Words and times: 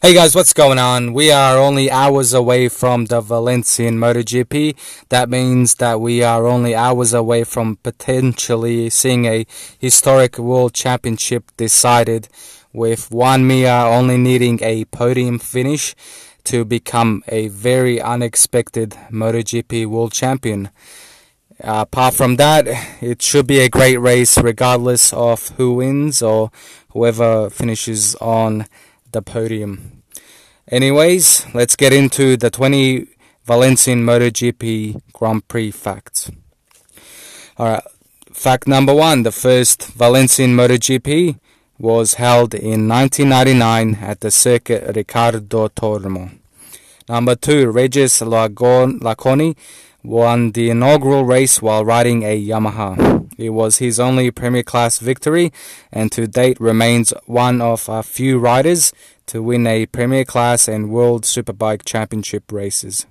Hey 0.00 0.14
guys, 0.14 0.36
what's 0.36 0.52
going 0.52 0.78
on? 0.78 1.12
We 1.12 1.32
are 1.32 1.58
only 1.58 1.90
hours 1.90 2.32
away 2.32 2.68
from 2.68 3.06
the 3.06 3.20
Valencian 3.20 3.98
MotoGP. 3.98 4.76
That 5.08 5.28
means 5.28 5.74
that 5.74 6.00
we 6.00 6.22
are 6.22 6.46
only 6.46 6.72
hours 6.72 7.12
away 7.12 7.42
from 7.42 7.78
potentially 7.82 8.90
seeing 8.90 9.24
a 9.24 9.44
historic 9.76 10.38
world 10.38 10.72
championship 10.72 11.50
decided 11.56 12.28
with 12.72 13.10
Juan 13.10 13.44
Mir 13.44 13.72
only 13.72 14.16
needing 14.16 14.62
a 14.62 14.84
podium 14.84 15.40
finish 15.40 15.96
to 16.44 16.64
become 16.64 17.24
a 17.26 17.48
very 17.48 18.00
unexpected 18.00 18.90
MotoGP 19.10 19.86
world 19.86 20.12
champion. 20.12 20.70
Uh, 21.60 21.82
apart 21.82 22.14
from 22.14 22.36
that, 22.36 22.68
it 23.02 23.20
should 23.20 23.48
be 23.48 23.58
a 23.58 23.68
great 23.68 23.96
race 23.96 24.38
regardless 24.38 25.12
of 25.12 25.48
who 25.56 25.74
wins 25.74 26.22
or 26.22 26.52
whoever 26.90 27.50
finishes 27.50 28.14
on 28.20 28.66
the 29.12 29.22
podium. 29.22 30.02
Anyways, 30.70 31.46
let's 31.54 31.76
get 31.76 31.92
into 31.92 32.36
the 32.36 32.50
20 32.50 33.06
Valencian 33.44 34.04
MotoGP 34.04 35.00
Grand 35.12 35.48
Prix 35.48 35.70
facts. 35.70 36.30
Alright, 37.58 37.82
fact 38.32 38.68
number 38.68 38.94
one 38.94 39.22
the 39.22 39.32
first 39.32 39.92
Valencian 39.92 40.54
MotoGP 40.54 41.38
was 41.78 42.14
held 42.14 42.54
in 42.54 42.88
1999 42.88 43.94
at 44.02 44.20
the 44.20 44.30
Circuit 44.30 44.94
Ricardo 44.94 45.68
Tormo. 45.68 46.30
Number 47.08 47.36
two, 47.36 47.70
Regis 47.70 48.20
Laconi 48.20 49.56
won 50.04 50.52
the 50.52 50.70
inaugural 50.70 51.24
race 51.24 51.62
while 51.62 51.84
riding 51.84 52.22
a 52.24 52.38
Yamaha. 52.40 53.27
It 53.38 53.50
was 53.50 53.78
his 53.78 54.00
only 54.00 54.30
Premier 54.32 54.64
Class 54.64 54.98
victory 54.98 55.52
and 55.92 56.10
to 56.12 56.26
date 56.26 56.60
remains 56.60 57.14
one 57.26 57.62
of 57.62 57.88
a 57.88 58.02
few 58.02 58.38
riders 58.38 58.92
to 59.26 59.42
win 59.42 59.66
a 59.66 59.86
Premier 59.86 60.24
Class 60.24 60.66
and 60.66 60.90
World 60.90 61.22
Superbike 61.22 61.84
Championship 61.84 62.50
races. 62.50 63.06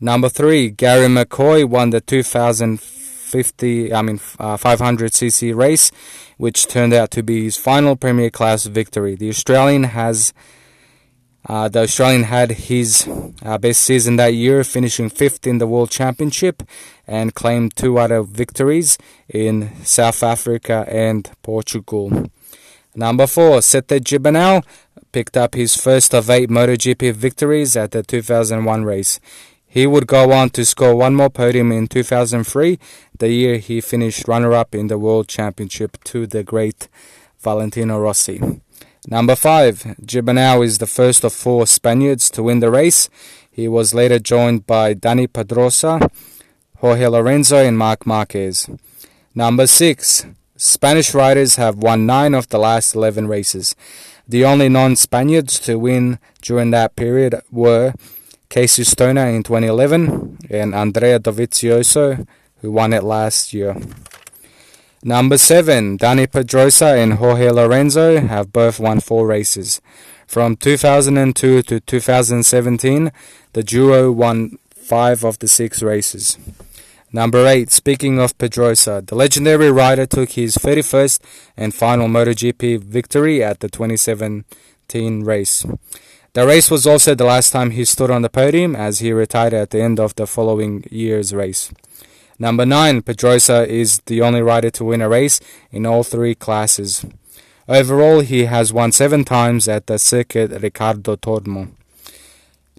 Number 0.00 0.28
three, 0.28 0.70
Garry 0.70 1.06
McCoy 1.08 1.68
won 1.68 1.90
the 1.90 2.00
2050, 2.00 3.92
I 3.92 4.02
mean, 4.02 4.16
uh, 4.38 4.56
500cc 4.56 5.54
race, 5.54 5.92
which 6.38 6.66
turned 6.66 6.94
out 6.94 7.10
to 7.12 7.22
be 7.22 7.44
his 7.44 7.56
final 7.56 7.96
Premier 7.96 8.30
Class 8.30 8.64
victory. 8.64 9.14
The 9.14 9.28
Australian 9.28 9.84
has 9.84 10.32
uh, 11.46 11.68
the 11.68 11.80
Australian 11.80 12.24
had 12.24 12.52
his 12.52 13.08
uh, 13.42 13.58
best 13.58 13.82
season 13.82 14.16
that 14.16 14.34
year, 14.34 14.64
finishing 14.64 15.10
fifth 15.10 15.46
in 15.46 15.58
the 15.58 15.66
World 15.66 15.90
Championship 15.90 16.62
and 17.06 17.34
claimed 17.34 17.76
two 17.76 17.98
other 17.98 18.22
victories 18.22 18.96
in 19.28 19.70
South 19.84 20.22
Africa 20.22 20.86
and 20.88 21.30
Portugal. 21.42 22.30
Number 22.94 23.26
four, 23.26 23.60
Sete 23.60 24.02
Gibernau 24.02 24.64
picked 25.12 25.36
up 25.36 25.54
his 25.54 25.76
first 25.76 26.14
of 26.14 26.30
eight 26.30 26.48
MotoGP 26.48 27.12
victories 27.12 27.76
at 27.76 27.90
the 27.90 28.02
2001 28.02 28.84
race. 28.84 29.20
He 29.66 29.86
would 29.86 30.06
go 30.06 30.32
on 30.32 30.50
to 30.50 30.64
score 30.64 30.94
one 30.94 31.14
more 31.14 31.30
podium 31.30 31.72
in 31.72 31.88
2003, 31.88 32.78
the 33.18 33.28
year 33.28 33.58
he 33.58 33.80
finished 33.80 34.28
runner 34.28 34.52
up 34.52 34.74
in 34.74 34.86
the 34.86 34.98
World 34.98 35.28
Championship 35.28 36.02
to 36.04 36.26
the 36.26 36.44
great 36.44 36.88
Valentino 37.40 37.98
Rossi. 37.98 38.60
Number 39.06 39.36
5. 39.36 39.96
Gibernau 40.02 40.64
is 40.64 40.78
the 40.78 40.86
first 40.86 41.24
of 41.24 41.32
four 41.34 41.66
Spaniards 41.66 42.30
to 42.30 42.42
win 42.42 42.60
the 42.60 42.70
race. 42.70 43.10
He 43.50 43.68
was 43.68 43.92
later 43.92 44.18
joined 44.18 44.66
by 44.66 44.94
Dani 44.94 45.30
Pedrosa, 45.30 46.08
Jorge 46.78 47.06
Lorenzo, 47.06 47.58
and 47.58 47.76
Marc 47.76 48.06
Marquez. 48.06 48.68
Number 49.34 49.66
6. 49.66 50.24
Spanish 50.56 51.12
riders 51.12 51.56
have 51.56 51.76
won 51.76 52.06
9 52.06 52.32
of 52.32 52.48
the 52.48 52.58
last 52.58 52.94
11 52.94 53.28
races. 53.28 53.76
The 54.26 54.46
only 54.46 54.70
non 54.70 54.96
Spaniards 54.96 55.60
to 55.60 55.78
win 55.78 56.18
during 56.40 56.70
that 56.70 56.96
period 56.96 57.42
were 57.50 57.92
Casey 58.48 58.84
Stoner 58.84 59.26
in 59.26 59.42
2011 59.42 60.38
and 60.48 60.74
Andrea 60.74 61.20
Dovizioso, 61.20 62.26
who 62.62 62.72
won 62.72 62.94
it 62.94 63.04
last 63.04 63.52
year. 63.52 63.76
Number 65.06 65.36
7, 65.36 65.98
Dani 65.98 66.32
Pedrosa 66.32 66.96
and 66.96 67.12
Jorge 67.14 67.50
Lorenzo 67.50 68.22
have 68.22 68.54
both 68.54 68.80
won 68.80 69.00
four 69.00 69.26
races. 69.26 69.82
From 70.26 70.56
2002 70.56 71.60
to 71.60 71.80
2017, 71.80 73.12
the 73.52 73.62
duo 73.62 74.10
won 74.10 74.58
five 74.74 75.22
of 75.22 75.38
the 75.40 75.46
six 75.46 75.82
races. 75.82 76.38
Number 77.12 77.46
8, 77.46 77.70
speaking 77.70 78.18
of 78.18 78.38
Pedrosa, 78.38 79.04
the 79.06 79.14
legendary 79.14 79.70
rider 79.70 80.06
took 80.06 80.30
his 80.30 80.56
31st 80.56 81.20
and 81.54 81.74
final 81.74 82.08
MotoGP 82.08 82.82
victory 82.82 83.44
at 83.44 83.60
the 83.60 83.68
2017 83.68 85.22
race. 85.22 85.66
The 86.32 86.46
race 86.46 86.70
was 86.70 86.86
also 86.86 87.14
the 87.14 87.26
last 87.26 87.50
time 87.50 87.72
he 87.72 87.84
stood 87.84 88.10
on 88.10 88.22
the 88.22 88.30
podium 88.30 88.74
as 88.74 89.00
he 89.00 89.12
retired 89.12 89.52
at 89.52 89.68
the 89.68 89.82
end 89.82 90.00
of 90.00 90.14
the 90.14 90.26
following 90.26 90.82
year's 90.90 91.34
race. 91.34 91.70
Number 92.38 92.66
9, 92.66 93.02
Pedrosa 93.02 93.66
is 93.68 94.00
the 94.06 94.20
only 94.20 94.42
rider 94.42 94.70
to 94.70 94.84
win 94.84 95.00
a 95.00 95.08
race 95.08 95.40
in 95.70 95.86
all 95.86 96.02
three 96.02 96.34
classes. 96.34 97.04
Overall, 97.68 98.20
he 98.20 98.44
has 98.44 98.72
won 98.72 98.92
seven 98.92 99.24
times 99.24 99.68
at 99.68 99.86
the 99.86 99.98
Circuit 99.98 100.50
Ricardo 100.60 101.16
Tormo. 101.16 101.70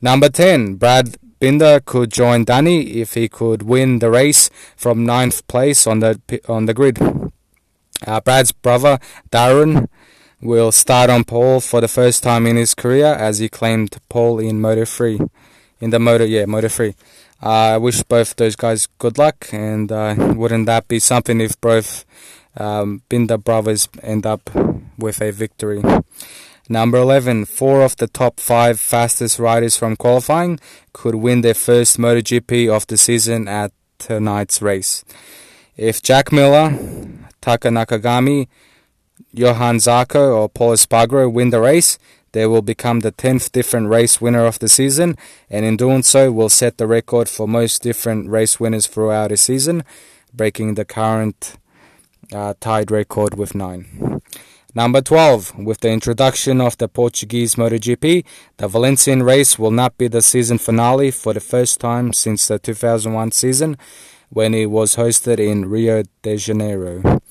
Number 0.01 0.29
10, 0.29 0.75
Brad 0.75 1.17
Binder 1.39 1.79
could 1.79 2.11
join 2.11 2.45
Dani 2.45 2.95
if 2.95 3.13
he 3.13 3.29
could 3.29 3.63
win 3.63 3.99
the 3.99 4.09
race 4.09 4.49
from 4.75 5.05
ninth 5.05 5.45
place 5.47 5.87
on 5.87 5.99
the 5.99 6.19
on 6.47 6.65
the 6.65 6.73
grid. 6.73 6.99
Uh, 8.05 8.19
Brad's 8.21 8.51
brother 8.51 8.99
Darren 9.31 9.87
will 10.41 10.71
start 10.71 11.09
on 11.09 11.23
pole 11.23 11.59
for 11.59 11.81
the 11.81 11.87
first 11.87 12.23
time 12.23 12.45
in 12.45 12.55
his 12.55 12.73
career 12.73 13.13
as 13.13 13.39
he 13.39 13.49
claimed 13.49 13.97
pole 14.09 14.39
in 14.39 14.61
Moto 14.61 14.85
3. 14.85 15.19
In 15.79 15.89
the 15.89 15.99
Moto, 15.99 16.23
yeah, 16.23 16.45
Moto 16.45 16.67
3. 16.67 16.93
Uh, 17.43 17.75
I 17.75 17.77
wish 17.77 18.01
both 18.03 18.35
those 18.35 18.55
guys 18.55 18.87
good 18.97 19.17
luck, 19.17 19.47
and 19.51 19.91
uh, 19.91 20.15
wouldn't 20.35 20.65
that 20.65 20.87
be 20.87 20.99
something 20.99 21.41
if 21.41 21.59
both 21.61 22.05
um, 22.57 23.01
Binder 23.09 23.37
brothers 23.37 23.87
end 24.01 24.25
up 24.25 24.49
with 24.97 25.21
a 25.21 25.31
victory? 25.31 25.83
Number 26.67 26.97
11, 26.97 27.45
four 27.45 27.83
of 27.83 27.95
the 27.97 28.07
top 28.07 28.39
five 28.39 28.79
fastest 28.79 29.37
riders 29.37 29.77
from 29.77 29.95
qualifying 29.95 30.59
could 30.93 31.15
win 31.15 31.41
their 31.41 31.53
first 31.53 31.99
MotoGP 31.99 32.69
of 32.75 32.87
the 32.87 32.97
season 32.97 33.47
at 33.47 33.71
tonight's 33.99 34.63
race. 34.63 35.05
If 35.77 36.01
Jack 36.01 36.31
Miller, 36.31 36.71
Taka 37.41 37.67
Nakagami, 37.67 38.47
Johann 39.31 39.77
Zarco, 39.77 40.35
or 40.35 40.49
Pol 40.49 40.71
Espargaro 40.71 41.31
win 41.31 41.51
the 41.51 41.59
race, 41.59 41.99
they 42.35 42.45
will 42.45 42.61
become 42.61 42.99
the 42.99 43.13
10th 43.13 43.53
different 43.53 43.87
race 43.87 44.19
winner 44.19 44.45
of 44.45 44.59
the 44.59 44.67
season, 44.67 45.15
and 45.49 45.63
in 45.63 45.77
doing 45.77 46.03
so, 46.03 46.33
will 46.33 46.49
set 46.49 46.77
the 46.77 46.85
record 46.85 47.29
for 47.29 47.47
most 47.47 47.81
different 47.81 48.29
race 48.29 48.59
winners 48.59 48.87
throughout 48.87 49.31
a 49.31 49.37
season, 49.37 49.85
breaking 50.33 50.73
the 50.73 50.83
current 50.83 51.55
uh, 52.33 52.53
tied 52.59 52.91
record 52.91 53.37
with 53.37 53.55
nine. 53.55 54.21
Number 54.75 54.99
12. 54.99 55.59
With 55.59 55.79
the 55.79 55.91
introduction 55.91 56.59
of 56.59 56.77
the 56.77 56.89
Portuguese 56.89 57.55
MotoGP, 57.55 58.25
the 58.57 58.67
Valencian 58.67 59.23
race 59.23 59.57
will 59.57 59.71
not 59.71 59.97
be 59.97 60.09
the 60.09 60.21
season 60.21 60.57
finale 60.57 61.11
for 61.11 61.33
the 61.33 61.39
first 61.39 61.79
time 61.79 62.11
since 62.11 62.49
the 62.49 62.59
2001 62.59 63.31
season 63.31 63.77
when 64.27 64.53
it 64.53 64.69
was 64.69 64.97
hosted 64.97 65.39
in 65.39 65.69
Rio 65.69 66.03
de 66.21 66.35
Janeiro. 66.35 67.21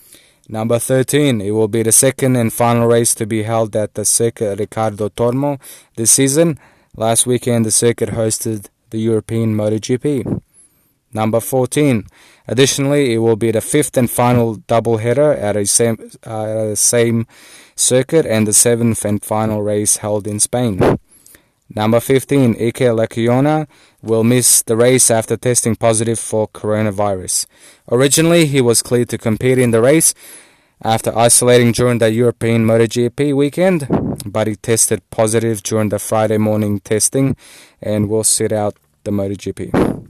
Number 0.48 0.78
13, 0.78 1.40
it 1.40 1.52
will 1.52 1.68
be 1.68 1.82
the 1.82 1.92
second 1.92 2.36
and 2.36 2.52
final 2.52 2.86
race 2.86 3.14
to 3.14 3.26
be 3.26 3.44
held 3.44 3.74
at 3.74 3.94
the 3.94 4.04
Circuit 4.04 4.58
Ricardo 4.58 5.08
Tormo 5.08 5.58
this 5.96 6.10
season. 6.10 6.58
Last 6.94 7.26
weekend, 7.26 7.64
the 7.64 7.70
circuit 7.70 8.10
hosted 8.10 8.68
the 8.90 8.98
European 8.98 9.56
MotoGP. 9.56 10.42
Number 11.14 11.40
14, 11.40 12.06
additionally, 12.46 13.14
it 13.14 13.18
will 13.18 13.36
be 13.36 13.52
the 13.52 13.62
fifth 13.62 13.96
and 13.96 14.10
final 14.10 14.56
double 14.56 14.98
header 14.98 15.32
at 15.32 15.56
a 15.56 15.64
same, 15.64 16.10
uh, 16.24 16.74
same 16.74 17.26
circuit 17.74 18.26
and 18.26 18.46
the 18.46 18.52
seventh 18.52 19.04
and 19.04 19.24
final 19.24 19.62
race 19.62 19.96
held 19.98 20.26
in 20.26 20.40
Spain. 20.40 20.98
Number 21.74 21.98
15, 21.98 22.54
Iker 22.54 22.94
Lecuona 22.94 23.66
will 24.00 24.22
miss 24.22 24.62
the 24.62 24.76
race 24.76 25.10
after 25.10 25.36
testing 25.36 25.74
positive 25.74 26.20
for 26.20 26.46
coronavirus. 26.48 27.46
Originally, 27.90 28.46
he 28.46 28.60
was 28.60 28.80
cleared 28.80 29.08
to 29.08 29.18
compete 29.18 29.58
in 29.58 29.72
the 29.72 29.80
race 29.80 30.14
after 30.82 31.16
isolating 31.16 31.72
during 31.72 31.98
the 31.98 32.12
European 32.12 32.64
MotoGP 32.64 33.34
weekend, 33.34 33.88
but 34.24 34.46
he 34.46 34.54
tested 34.54 35.02
positive 35.10 35.62
during 35.62 35.88
the 35.88 35.98
Friday 35.98 36.38
morning 36.38 36.78
testing 36.80 37.36
and 37.82 38.08
will 38.08 38.24
sit 38.24 38.52
out 38.52 38.76
the 39.02 39.10
MotoGP. 39.10 40.08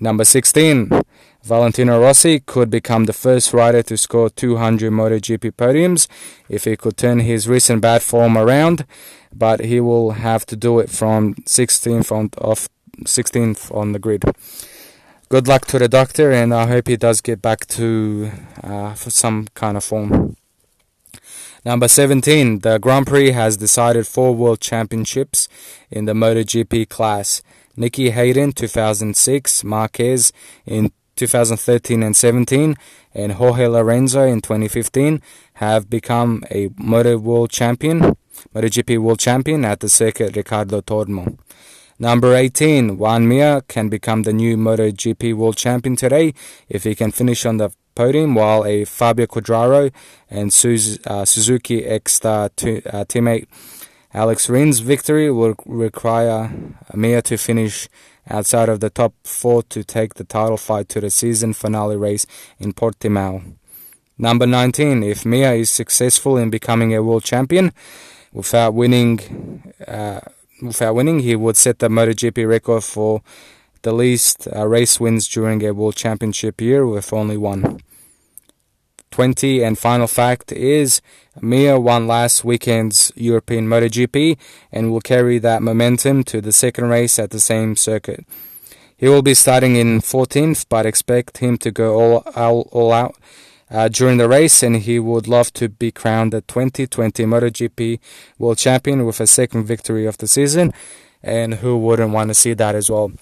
Number 0.00 0.24
16, 0.24 0.90
Valentino 1.44 2.00
Rossi 2.00 2.40
could 2.40 2.70
become 2.70 3.04
the 3.04 3.12
first 3.12 3.52
rider 3.52 3.82
to 3.82 3.98
score 3.98 4.30
200 4.30 4.90
MotoGP 4.90 5.52
podiums 5.52 6.08
if 6.48 6.64
he 6.64 6.74
could 6.74 6.96
turn 6.96 7.18
his 7.18 7.46
recent 7.46 7.82
bad 7.82 8.02
form 8.02 8.38
around, 8.38 8.86
but 9.30 9.60
he 9.60 9.78
will 9.78 10.12
have 10.12 10.46
to 10.46 10.56
do 10.56 10.78
it 10.78 10.88
from 10.88 11.34
16th 11.34 12.10
on, 12.10 12.30
off 12.38 12.70
16th 13.02 13.74
on 13.76 13.92
the 13.92 13.98
grid. 13.98 14.24
Good 15.28 15.46
luck 15.46 15.66
to 15.66 15.78
the 15.78 15.88
doctor, 15.88 16.32
and 16.32 16.54
I 16.54 16.66
hope 16.66 16.88
he 16.88 16.96
does 16.96 17.20
get 17.20 17.42
back 17.42 17.66
to 17.66 18.30
uh, 18.62 18.94
some 18.94 19.48
kind 19.52 19.76
of 19.76 19.84
form. 19.84 20.38
Number 21.62 21.88
17, 21.88 22.60
the 22.60 22.78
Grand 22.78 23.06
Prix 23.06 23.32
has 23.32 23.58
decided 23.58 24.06
four 24.06 24.34
world 24.34 24.60
championships 24.60 25.48
in 25.90 26.06
the 26.06 26.14
MotoGP 26.14 26.88
class. 26.88 27.42
Nicky 27.76 28.10
Hayden 28.10 28.52
2006, 28.52 29.64
Marquez 29.64 30.32
in 30.64 30.90
2013 31.16 32.02
and 32.02 32.16
17, 32.16 32.76
and 33.14 33.32
Jorge 33.32 33.66
Lorenzo 33.66 34.22
in 34.22 34.40
2015 34.40 35.22
have 35.54 35.88
become 35.88 36.44
a 36.50 36.70
Moto 36.76 37.18
World 37.18 37.50
Champion, 37.50 38.16
MotoGP 38.54 38.98
World 38.98 39.18
Champion 39.18 39.64
at 39.64 39.80
the 39.80 39.88
circuit 39.88 40.36
Ricardo 40.36 40.80
Tormo. 40.80 41.38
Number 41.98 42.34
18, 42.34 42.98
Juan 42.98 43.28
Mir 43.28 43.60
can 43.68 43.88
become 43.88 44.24
the 44.24 44.32
new 44.32 44.56
MotoGP 44.56 45.34
World 45.34 45.56
Champion 45.56 45.94
today 45.94 46.34
if 46.68 46.82
he 46.82 46.94
can 46.94 47.12
finish 47.12 47.46
on 47.46 47.58
the 47.58 47.70
podium, 47.94 48.34
while 48.34 48.64
a 48.64 48.84
Fabio 48.84 49.26
Quartararo 49.26 49.92
and 50.28 50.48
uh, 50.48 51.24
Suzuki 51.24 51.82
Ecstar 51.82 52.46
uh, 52.46 53.04
teammate 53.04 53.46
Alex 54.14 54.48
Rins' 54.48 54.78
victory 54.78 55.28
will 55.28 55.56
require 55.66 56.52
Mir 56.94 57.20
to 57.22 57.36
finish 57.36 57.88
outside 58.30 58.68
of 58.68 58.78
the 58.78 58.88
top 58.88 59.12
four 59.24 59.64
to 59.64 59.82
take 59.82 60.14
the 60.14 60.22
title 60.22 60.56
fight 60.56 60.88
to 60.90 61.00
the 61.00 61.10
season 61.10 61.52
finale 61.52 61.96
race 61.96 62.24
in 62.60 62.72
Portimao. 62.72 63.56
Number 64.16 64.46
19, 64.46 65.02
if 65.02 65.26
Mir 65.26 65.54
is 65.54 65.68
successful 65.68 66.36
in 66.36 66.48
becoming 66.48 66.94
a 66.94 67.02
world 67.02 67.24
champion 67.24 67.72
without 68.32 68.72
winning, 68.72 69.74
uh, 69.88 70.20
without 70.62 70.94
winning, 70.94 71.18
he 71.18 71.34
would 71.34 71.56
set 71.56 71.80
the 71.80 71.88
MotoGP 71.88 72.48
record 72.48 72.84
for 72.84 73.20
the 73.82 73.92
least 73.92 74.46
uh, 74.54 74.64
race 74.64 75.00
wins 75.00 75.26
during 75.26 75.64
a 75.64 75.74
World 75.74 75.96
Championship 75.96 76.60
year 76.60 76.86
with 76.86 77.12
only 77.12 77.36
one. 77.36 77.80
20 79.14 79.62
and 79.62 79.78
final 79.78 80.08
fact 80.08 80.50
is 80.50 81.00
Mir 81.40 81.78
won 81.78 82.08
last 82.08 82.44
weekend's 82.44 83.12
European 83.14 83.68
MotoGP 83.68 84.36
and 84.72 84.90
will 84.90 85.00
carry 85.00 85.38
that 85.38 85.62
momentum 85.62 86.24
to 86.24 86.40
the 86.40 86.50
second 86.50 86.88
race 86.88 87.16
at 87.20 87.30
the 87.30 87.38
same 87.38 87.76
circuit. 87.76 88.26
He 88.96 89.06
will 89.06 89.22
be 89.22 89.34
starting 89.34 89.76
in 89.76 90.00
14th, 90.00 90.66
but 90.68 90.84
expect 90.84 91.38
him 91.38 91.58
to 91.58 91.70
go 91.70 91.94
all, 91.94 92.24
all, 92.34 92.68
all 92.72 92.92
out 92.92 93.14
uh, 93.70 93.86
during 93.86 94.18
the 94.18 94.28
race, 94.28 94.64
and 94.64 94.78
he 94.78 94.98
would 94.98 95.28
love 95.28 95.52
to 95.52 95.68
be 95.68 95.92
crowned 95.92 96.32
the 96.32 96.40
2020 96.40 97.24
MotoGP 97.24 98.00
World 98.40 98.58
Champion 98.58 99.06
with 99.06 99.20
a 99.20 99.28
second 99.28 99.62
victory 99.62 100.06
of 100.06 100.18
the 100.18 100.26
season. 100.26 100.72
And 101.22 101.54
who 101.62 101.78
wouldn't 101.78 102.12
want 102.12 102.30
to 102.30 102.34
see 102.34 102.52
that 102.54 102.74
as 102.74 102.90
well? 102.90 103.12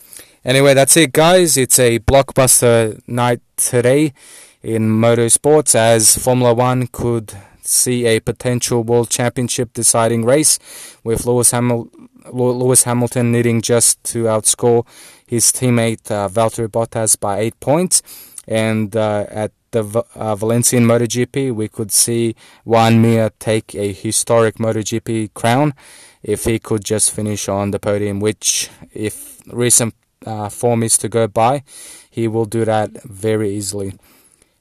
Anyway, 0.42 0.72
that's 0.72 0.96
it, 0.96 1.12
guys. 1.12 1.58
It's 1.58 1.78
a 1.78 1.98
blockbuster 1.98 2.98
night 3.06 3.42
today 3.56 4.14
in 4.62 4.88
motorsports 4.88 5.74
as 5.74 6.16
Formula 6.16 6.54
One 6.54 6.86
could 6.86 7.34
see 7.62 8.06
a 8.06 8.20
potential 8.20 8.82
World 8.82 9.10
Championship 9.10 9.72
deciding 9.72 10.24
race 10.24 10.58
with 11.04 11.26
Lewis, 11.26 11.52
Hamil- 11.52 11.88
Lewis 12.32 12.84
Hamilton 12.84 13.32
needing 13.32 13.62
just 13.62 14.02
to 14.04 14.24
outscore 14.24 14.86
his 15.26 15.46
teammate 15.46 16.10
uh, 16.10 16.28
Valtteri 16.28 16.68
Bottas 16.68 17.18
by 17.18 17.38
eight 17.38 17.58
points. 17.60 18.02
And 18.46 18.94
uh, 18.96 19.26
at 19.28 19.52
the 19.70 20.04
uh, 20.14 20.34
Valencian 20.34 20.84
MotoGP, 20.84 21.54
we 21.54 21.68
could 21.68 21.92
see 21.92 22.34
Juan 22.64 23.00
Mir 23.00 23.30
take 23.38 23.74
a 23.74 23.92
historic 23.92 24.56
MotoGP 24.56 25.32
crown 25.34 25.74
if 26.22 26.44
he 26.44 26.58
could 26.58 26.84
just 26.84 27.10
finish 27.10 27.48
on 27.48 27.70
the 27.70 27.78
podium, 27.78 28.20
which, 28.20 28.70
if 28.92 29.40
recent 29.46 29.94
uh, 30.26 30.48
form 30.48 30.82
is 30.82 30.98
to 30.98 31.08
go 31.08 31.26
by, 31.26 31.62
he 32.10 32.28
will 32.28 32.44
do 32.44 32.64
that 32.64 33.02
very 33.04 33.50
easily. 33.54 33.94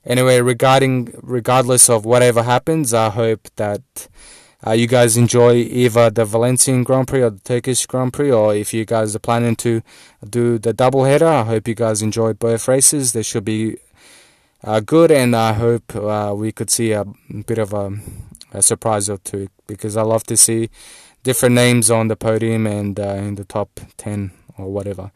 Anyway, 0.06 0.42
regarding 0.42 1.14
regardless 1.22 1.90
of 1.90 2.06
whatever 2.06 2.44
happens, 2.44 2.94
I 2.94 3.10
hope 3.10 3.48
that 3.58 3.82
uh, 4.66 4.72
you 4.72 4.88
guys 4.88 5.18
enjoy 5.18 5.56
either 5.56 6.10
the 6.10 6.26
Valencian 6.26 6.84
Grand 6.84 7.08
Prix 7.08 7.22
or 7.22 7.30
the 7.32 7.40
Turkish 7.40 7.86
Grand 7.86 8.14
Prix, 8.14 8.32
or 8.32 8.56
if 8.56 8.74
you 8.74 8.86
guys 8.86 9.16
are 9.16 9.20
planning 9.20 9.56
to 9.58 9.82
do 10.28 10.58
the 10.58 10.74
double 10.74 11.04
header, 11.04 11.28
I 11.28 11.44
hope 11.44 11.68
you 11.68 11.76
guys 11.76 12.02
enjoy 12.02 12.34
both 12.34 12.68
races. 12.68 13.14
They 13.14 13.24
should 13.24 13.46
be 13.46 13.78
uh, 14.64 14.80
good, 14.80 15.12
and 15.12 15.36
I 15.36 15.54
hope 15.54 15.96
uh, 15.96 16.34
we 16.36 16.52
could 16.52 16.70
see 16.70 16.92
a 16.92 17.06
bit 17.46 17.58
of 17.58 17.74
a, 17.74 17.94
a, 18.52 18.62
surprise 18.62 19.10
or 19.10 19.18
two 19.18 19.50
because 19.66 19.98
I 19.98 20.04
love 20.04 20.24
to 20.26 20.38
see 20.38 20.70
different 21.24 21.56
names 21.56 21.90
on 21.90 22.08
the 22.08 22.16
podium 22.16 22.68
and 22.68 23.00
uh, 23.00 23.16
in 23.16 23.36
the 23.36 23.46
top 23.46 23.80
10 23.98 24.32
or 24.62 24.72
whatever. 24.72 25.12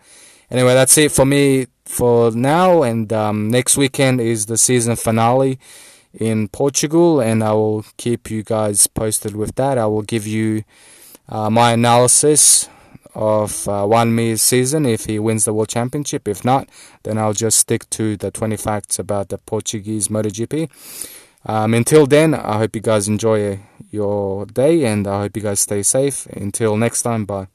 Anyway, 0.51 0.73
that's 0.73 0.97
it 0.97 1.11
for 1.11 1.25
me 1.25 1.67
for 1.85 2.31
now, 2.31 2.83
and 2.83 3.11
um, 3.13 3.49
next 3.49 3.77
weekend 3.77 4.21
is 4.21 4.45
the 4.45 4.57
season 4.57 4.95
finale 4.95 5.59
in 6.13 6.47
Portugal, 6.47 7.19
and 7.19 7.43
I 7.43 7.53
will 7.53 7.85
keep 7.97 8.29
you 8.29 8.43
guys 8.43 8.87
posted 8.87 9.35
with 9.35 9.55
that. 9.55 9.77
I 9.77 9.85
will 9.85 10.03
give 10.03 10.27
you 10.27 10.63
uh, 11.29 11.49
my 11.49 11.73
analysis 11.73 12.69
of 13.15 13.67
uh, 13.67 13.87
Joan 13.87 14.13
Mir's 14.13 14.41
season 14.41 14.85
if 14.85 15.05
he 15.05 15.17
wins 15.19 15.45
the 15.45 15.53
World 15.53 15.69
Championship. 15.69 16.27
If 16.27 16.43
not, 16.43 16.69
then 17.03 17.17
I'll 17.17 17.33
just 17.33 17.57
stick 17.57 17.89
to 17.91 18.17
the 18.17 18.29
20 18.29 18.57
facts 18.57 18.99
about 18.99 19.29
the 19.29 19.37
Portuguese 19.37 20.09
MotoGP. 20.09 20.69
Um, 21.45 21.73
until 21.73 22.05
then, 22.05 22.33
I 22.33 22.57
hope 22.57 22.75
you 22.75 22.81
guys 22.81 23.07
enjoy 23.07 23.59
your 23.89 24.45
day 24.45 24.83
and 24.85 25.07
I 25.07 25.21
hope 25.21 25.37
you 25.37 25.43
guys 25.43 25.61
stay 25.61 25.83
safe. 25.83 26.25
Until 26.27 26.75
next 26.75 27.03
time, 27.03 27.25
bye. 27.25 27.54